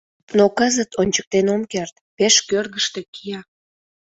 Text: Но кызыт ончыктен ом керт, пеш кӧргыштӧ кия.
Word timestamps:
Но 0.37 0.45
кызыт 0.57 0.91
ончыктен 1.01 1.47
ом 1.55 1.61
керт, 1.71 1.95
пеш 2.17 2.35
кӧргыштӧ 2.49 2.99
кия. 3.13 3.39